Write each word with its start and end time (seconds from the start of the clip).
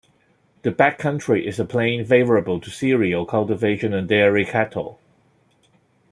The 0.63 0.71
back 0.71 0.97
country 0.97 1.45
is 1.45 1.59
a 1.59 1.63
plain, 1.63 2.03
favourable 2.05 2.59
to 2.61 2.71
cereal 2.71 3.23
cultivation 3.23 3.93
and 3.93 4.07
dairy 4.07 4.45
cattle. 4.47 4.99